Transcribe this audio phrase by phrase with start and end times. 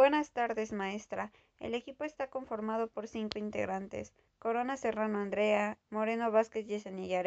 [0.00, 1.30] Buenas tardes, maestra.
[1.58, 7.22] El equipo está conformado por cinco integrantes: Corona Serrano Andrea, Moreno Vázquez Yesenia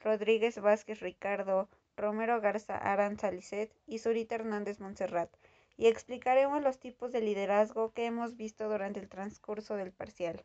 [0.00, 1.68] Rodríguez Vázquez Ricardo,
[1.98, 5.28] Romero Garza Aranza Lisset y Zurita Hernández Montserrat,
[5.76, 10.42] y explicaremos los tipos de liderazgo que hemos visto durante el transcurso del parcial.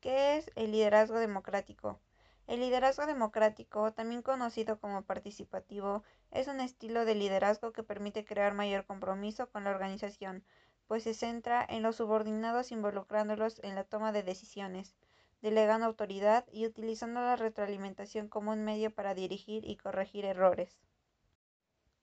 [0.00, 2.00] ¿Qué es el liderazgo democrático?
[2.46, 8.52] El liderazgo democrático, también conocido como participativo, es un estilo de liderazgo que permite crear
[8.52, 10.44] mayor compromiso con la organización,
[10.86, 14.94] pues se centra en los subordinados involucrándolos en la toma de decisiones,
[15.40, 20.78] delegando autoridad y utilizando la retroalimentación como un medio para dirigir y corregir errores.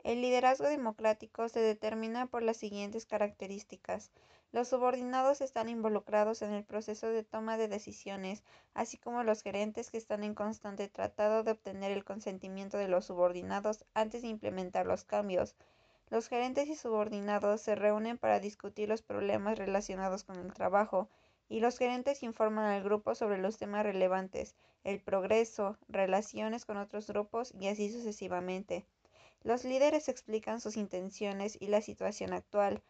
[0.04, 4.12] El liderazgo democrático se determina por las siguientes características.
[4.54, 8.44] Los subordinados están involucrados en el proceso de toma de decisiones,
[8.74, 13.05] así como los gerentes que están en constante tratado de obtener el consentimiento de los
[13.05, 15.55] subordinados antes de implementar los cambios.
[16.10, 21.08] Los gerentes y subordinados se reúnen para discutir los problemas relacionados con el trabajo,
[21.48, 27.08] y los gerentes informan al grupo sobre los temas relevantes, el progreso, relaciones con otros
[27.08, 28.86] grupos y así sucesivamente.
[29.43, 32.82] Los líderes explican sus intenciones y la situación actual,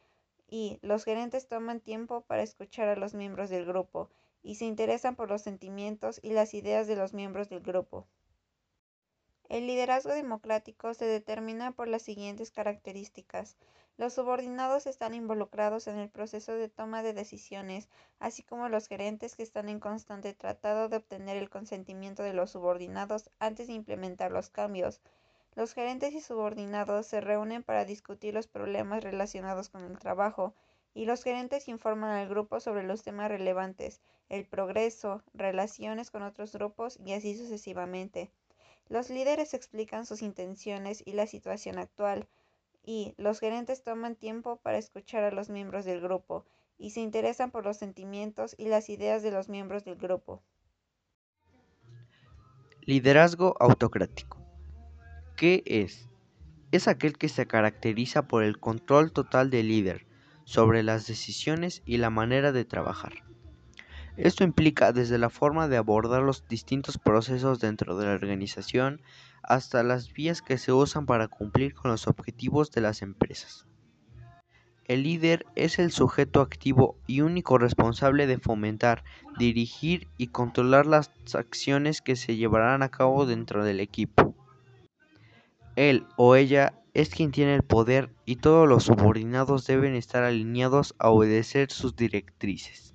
[0.51, 4.09] y los gerentes toman tiempo para escuchar a los miembros del grupo
[4.43, 8.05] y se interesan por los sentimientos y las ideas de los miembros del grupo.
[9.47, 13.55] El liderazgo democrático se determina por las siguientes características.
[13.97, 17.87] Los subordinados están involucrados en el proceso de toma de decisiones,
[18.19, 22.51] así como los gerentes que están en constante tratado de obtener el consentimiento de los
[22.51, 25.01] subordinados antes de implementar los cambios.
[25.55, 30.55] Los gerentes y subordinados se reúnen para discutir los problemas relacionados con el trabajo,
[30.93, 36.53] y los gerentes informan al grupo sobre los temas relevantes, el progreso, relaciones con otros
[36.53, 38.31] grupos y así sucesivamente.
[38.89, 42.27] Los líderes explican sus intenciones y la situación actual,
[42.83, 46.45] y los gerentes toman tiempo para escuchar a los miembros del grupo
[46.77, 50.41] y se interesan por los sentimientos y las ideas de los miembros del grupo.
[52.81, 54.40] Liderazgo autocrático.
[55.41, 56.07] ¿Qué es?
[56.71, 60.05] Es aquel que se caracteriza por el control total del líder
[60.43, 63.23] sobre las decisiones y la manera de trabajar.
[64.17, 69.01] Esto implica desde la forma de abordar los distintos procesos dentro de la organización
[69.41, 73.65] hasta las vías que se usan para cumplir con los objetivos de las empresas.
[74.85, 79.03] El líder es el sujeto activo y único responsable de fomentar,
[79.39, 84.35] dirigir y controlar las acciones que se llevarán a cabo dentro del equipo.
[85.75, 90.95] Él o ella es quien tiene el poder y todos los subordinados deben estar alineados
[90.99, 92.93] a obedecer sus directrices.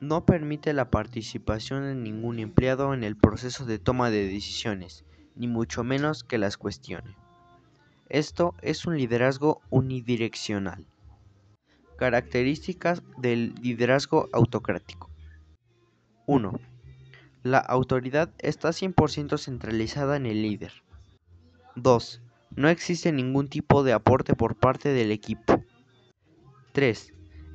[0.00, 5.04] No permite la participación de ningún empleado en el proceso de toma de decisiones,
[5.34, 7.16] ni mucho menos que las cuestione.
[8.08, 10.86] Esto es un liderazgo unidireccional.
[11.98, 15.10] Características del liderazgo autocrático.
[16.26, 16.60] 1.
[17.42, 20.72] La autoridad está 100% centralizada en el líder.
[21.76, 22.22] 2.
[22.56, 25.62] No existe ningún tipo de aporte por parte del equipo.
[26.72, 27.12] 3.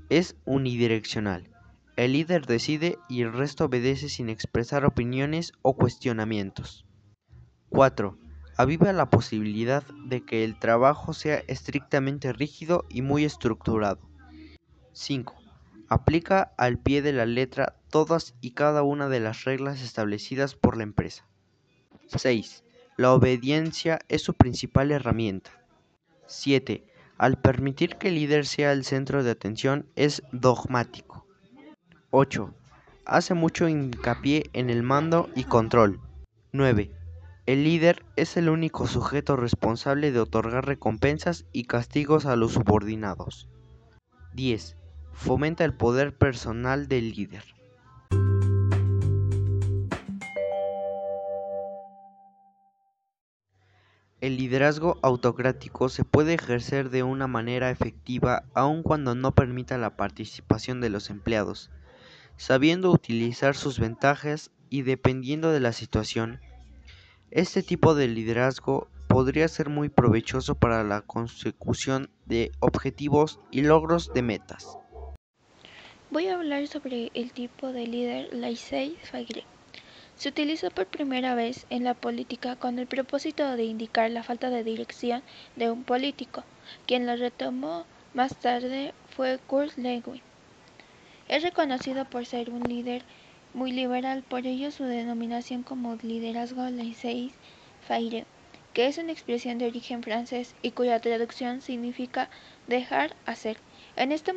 [0.10, 1.50] Es unidireccional.
[1.96, 6.86] El líder decide y el resto obedece sin expresar opiniones o cuestionamientos.
[7.70, 8.18] 4.
[8.58, 14.08] Aviva la posibilidad de que el trabajo sea estrictamente rígido y muy estructurado.
[14.94, 15.36] 5.
[15.88, 20.78] Aplica al pie de la letra todas y cada una de las reglas establecidas por
[20.78, 21.26] la empresa.
[22.08, 22.64] 6.
[22.98, 25.52] La obediencia es su principal herramienta.
[26.28, 26.84] 7.
[27.18, 31.26] Al permitir que el líder sea el centro de atención, es dogmático.
[32.10, 32.54] 8.
[33.06, 36.02] Hace mucho hincapié en el mando y control.
[36.52, 36.92] 9.
[37.46, 43.48] El líder es el único sujeto responsable de otorgar recompensas y castigos a los subordinados.
[44.34, 44.76] 10.
[45.14, 47.44] Fomenta el poder personal del líder.
[54.22, 59.98] El liderazgo autocrático se puede ejercer de una manera efectiva aun cuando no permita la
[59.98, 61.72] participación de los empleados,
[62.38, 66.40] sabiendo utilizar sus ventajas y dependiendo de la situación.
[67.32, 74.14] Este tipo de liderazgo podría ser muy provechoso para la consecución de objetivos y logros
[74.14, 74.78] de metas.
[76.12, 79.46] Voy a hablar sobre el tipo de líder laissez-faire.
[80.22, 84.52] Se utilizó por primera vez en la política con el propósito de indicar la falta
[84.52, 85.24] de dirección
[85.56, 86.44] de un político.
[86.86, 90.22] Quien lo retomó más tarde fue Kurt Lewin.
[91.28, 93.02] Es reconocido por ser un líder
[93.56, 98.28] muy liberal, por ello su denominación como liderazgo laissez-faire
[98.76, 102.30] que es una expresión de origen francés y cuya traducción significa
[102.68, 103.58] dejar hacer.
[103.96, 104.34] En este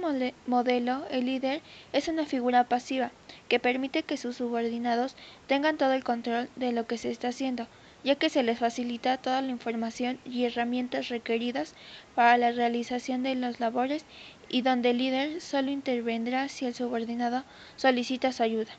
[0.47, 1.61] modelo, el líder
[1.93, 3.13] es una figura pasiva
[3.49, 7.67] que permite que sus subordinados tengan todo el control de lo que se está haciendo,
[8.05, 11.75] ya que se les facilita toda la información y herramientas requeridas
[12.15, 14.05] para la realización de las labores
[14.49, 17.45] y donde el líder solo intervendrá si el subordinado
[17.77, 18.73] solicita su ayuda.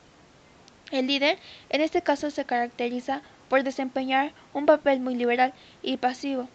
[0.91, 1.39] El líder
[1.69, 6.47] en este caso se caracteriza por desempeñar un papel muy liberal y pasivo,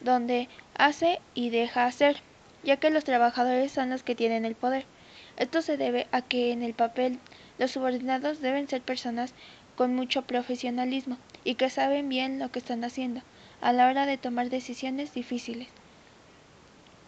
[0.00, 2.20] donde hace y deja hacer,
[2.62, 4.86] ya que los trabajadores son los que tienen el poder.
[5.36, 7.18] Esto se debe a que en el papel
[7.58, 9.34] los subordinados deben ser personas
[9.76, 13.22] con mucho profesionalismo y que saben bien lo que están haciendo
[13.60, 15.68] a la hora de tomar decisiones difíciles.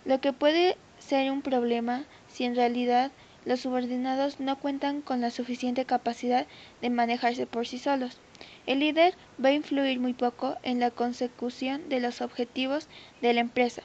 [0.05, 3.13] Lo que puede ser un problema si en realidad
[3.45, 6.47] los subordinados no cuentan con la suficiente capacidad
[6.81, 8.19] de manejarse por sí solos.
[8.67, 12.89] El líder va a influir muy poco en la consecución de los objetivos
[13.23, 13.83] de la empresa.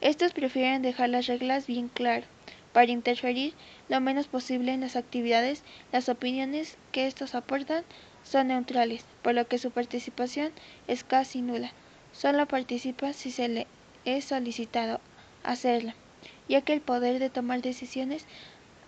[0.00, 2.26] Estos prefieren dejar las reglas bien claras
[2.74, 3.54] para interferir
[3.88, 5.62] lo menos posible en las actividades.
[5.92, 7.84] Las opiniones que estos aportan
[8.24, 10.52] son neutrales, por lo que su participación
[10.88, 11.72] es casi nula.
[12.12, 13.66] Solo participa si se le
[14.04, 15.00] es solicitado
[15.44, 15.94] hacerla,
[16.48, 18.26] ya que el poder de tomar decisiones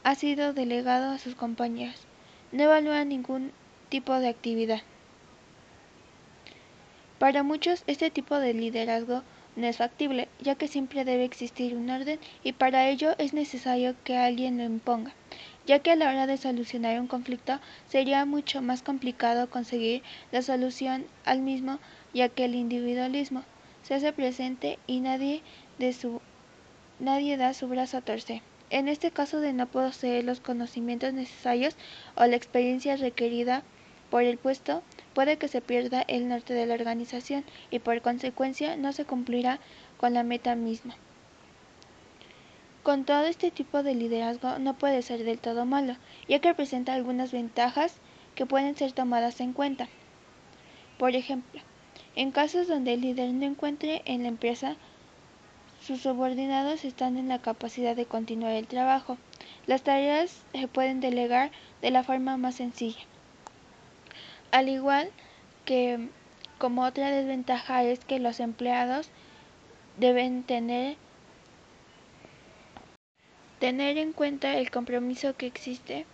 [0.03, 2.07] ha sido delegado a sus compañeros.
[2.51, 3.53] No evalúan ningún
[3.89, 4.83] tipo de actividad.
[7.21, 9.23] Para muchos este tipo de liderazgo
[9.57, 13.97] no es factible, ya que siempre debe existir un orden y para ello es necesario
[14.05, 15.13] que alguien lo imponga,
[15.67, 17.59] ya que a la hora de solucionar un conflicto
[17.89, 21.79] sería mucho más complicado conseguir la solución al mismo,
[22.15, 23.43] ya que el individualismo
[23.83, 25.43] se hace presente y nadie,
[25.79, 26.21] de su,
[27.01, 28.43] nadie da su brazo a torcer.
[28.69, 31.77] En este caso de no poseer los conocimientos necesarios
[32.17, 33.63] o la experiencia requerida
[34.11, 34.83] por el puesto,
[35.15, 39.61] puede que se pierda el norte de la organización y por consecuencia no se cumplirá
[39.97, 40.95] con la meta misma.
[42.83, 45.97] Con todo este tipo de liderazgo no puede ser del todo malo,
[46.29, 47.97] ya que presenta algunas ventajas
[48.35, 49.89] que pueden ser tomadas en cuenta.
[50.99, 51.61] Por ejemplo,
[52.15, 54.77] en casos donde el líder no encuentre en la empresa
[55.81, 59.19] sus subordinados están en la capacidad de continuar el trabajo.
[59.67, 61.51] Las tareas se pueden delegar
[61.81, 63.01] de la forma más sencilla.
[64.51, 65.11] Al igual
[65.65, 66.09] que
[66.59, 69.11] como otra desventaja es que los empleados
[69.99, 70.97] deben tener
[73.59, 76.07] tener en cuenta el compromiso que existe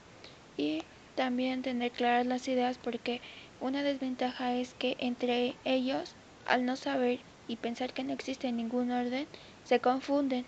[0.56, 0.82] y
[1.16, 3.20] también tener claras las ideas porque
[3.60, 6.14] una desventaja es que entre ellos
[6.46, 9.26] al no saber y pensar que no existe ningún orden
[9.64, 10.44] se confunden.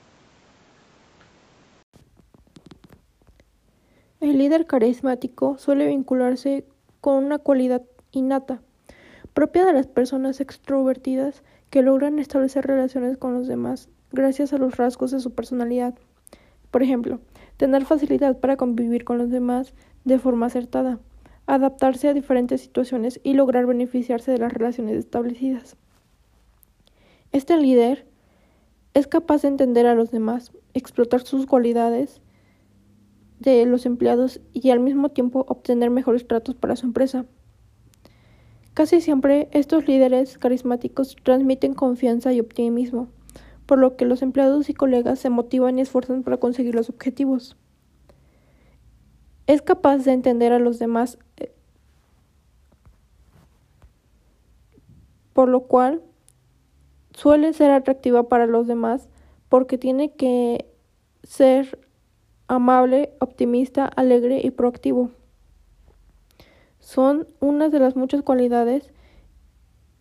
[4.21, 6.65] El líder carismático suele vincularse
[7.05, 8.63] con una cualidad innata,
[9.35, 14.79] propia de las personas extrovertidas que logran establecer relaciones con los demás gracias a los
[14.79, 15.95] rasgos de su personalidad.
[16.71, 17.21] Por ejemplo,
[17.59, 19.75] tener facilidad para convivir con los demás
[20.05, 20.99] de forma acertada,
[21.45, 25.77] adaptarse a diferentes situaciones y lograr beneficiarse de las relaciones establecidas.
[27.33, 28.07] Este líder
[28.95, 32.23] es capaz de entender a los demás, explotar sus cualidades
[33.51, 37.27] de los empleados y al mismo tiempo obtener mejores tratos para su empresa.
[38.75, 43.09] Casi siempre estos líderes carismáticos transmiten confianza y optimismo,
[43.67, 47.57] por lo que los empleados y colegas se motivan y esfuerzan para conseguir los objetivos.
[49.47, 51.55] Es capaz de entender a los demás, eh,
[55.33, 56.03] por lo cual
[57.13, 59.09] suele ser atractiva para los demás
[59.49, 60.67] porque tiene que
[61.23, 61.84] ser
[62.55, 65.11] amable, optimista, alegre y proactivo.
[66.81, 68.91] Son unas de las muchas cualidades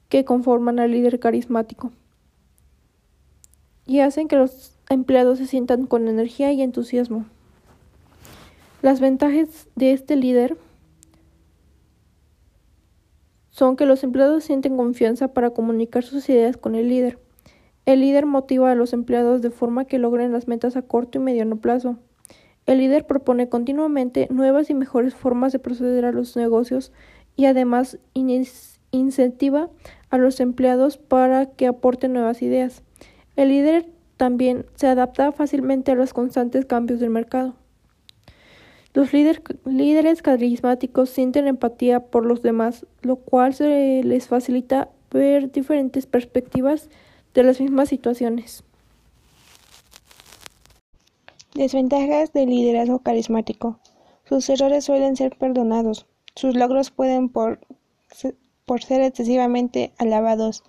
[0.10, 1.92] que conforman al líder carismático
[3.86, 7.26] y hacen que los empleados se sientan con energía y entusiasmo.
[8.82, 10.58] Las ventajas de este líder
[13.50, 17.20] son que los empleados sienten confianza para comunicar sus ideas con el líder.
[17.86, 21.22] El líder motiva a los empleados de forma que logren las metas a corto y
[21.22, 21.98] mediano plazo.
[22.66, 26.92] El líder propone continuamente nuevas y mejores formas de proceder a los negocios
[27.36, 27.98] y además
[28.92, 29.70] incentiva
[30.10, 32.84] a los empleados para que aporten nuevas ideas.
[33.36, 37.56] El líder también se adapta fácilmente a los constantes cambios del mercado.
[38.94, 46.90] Los líderes carismáticos sienten empatía por los demás, lo cual les facilita ver diferentes perspectivas
[47.34, 48.64] de las mismas situaciones.
[51.56, 53.80] Desventajas del liderazgo carismático.
[54.26, 56.08] Sus errores suelen ser perdonados.
[56.36, 57.60] Sus logros pueden por,
[58.66, 60.64] por ser excesivamente alabados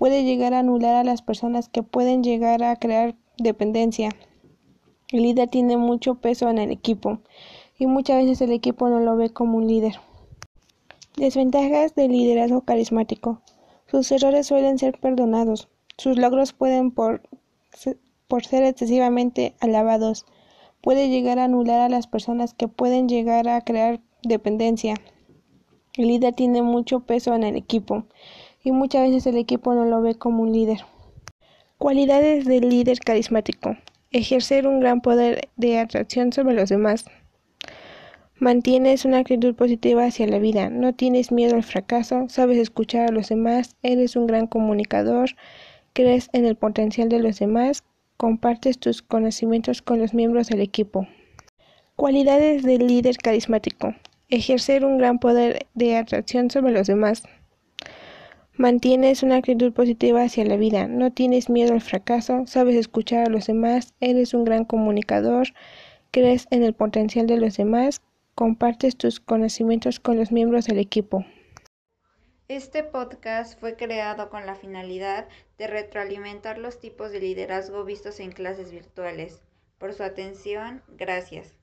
[0.00, 4.08] puede llegar a anular a las personas que pueden llegar a crear dependencia.
[5.12, 7.18] El líder tiene mucho peso en el equipo
[7.78, 9.96] y muchas veces el equipo no lo ve como un líder.
[11.16, 13.42] Desventajas del liderazgo carismático.
[13.88, 15.68] Sus errores suelen ser perdonados.
[15.98, 17.20] Sus logros pueden por,
[18.30, 20.24] por ser excesivamente alabados.
[20.80, 24.94] Puede llegar a anular a las personas que pueden llegar a crear dependencia.
[25.98, 28.04] El líder tiene mucho peso en el equipo
[28.62, 30.78] y muchas veces el equipo no lo ve como un líder.
[31.76, 33.76] Cualidades del líder carismático.
[34.12, 37.06] Ejercer un gran poder de atracción sobre los demás.
[38.38, 43.12] Mantienes una actitud positiva hacia la vida, no tienes miedo al fracaso, sabes escuchar a
[43.12, 45.30] los demás, eres un gran comunicador,
[45.92, 47.84] crees en el potencial de los demás,
[48.20, 51.08] compartes tus conocimientos con los miembros del equipo.
[51.96, 53.94] Cualidades del líder carismático.
[54.28, 57.22] Ejercer un gran poder de atracción sobre los demás.
[58.52, 63.30] Mantienes una actitud positiva hacia la vida, no tienes miedo al fracaso, sabes escuchar a
[63.30, 65.48] los demás, eres un gran comunicador,
[66.10, 68.02] crees en el potencial de los demás,
[68.34, 71.24] compartes tus conocimientos con los miembros del equipo.
[72.50, 78.32] Este podcast fue creado con la finalidad de retroalimentar los tipos de liderazgo vistos en
[78.32, 79.40] clases virtuales.
[79.78, 81.59] Por su atención, gracias.